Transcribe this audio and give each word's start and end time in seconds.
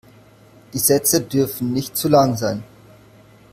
Die 0.73 0.79
Sätze 0.79 1.21
dürfen 1.21 1.73
nicht 1.73 1.95
zu 1.95 2.09
lang 2.09 2.35
sein. 2.35 2.63